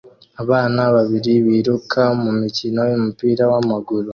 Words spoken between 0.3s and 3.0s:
Abana babiri biruka mumikino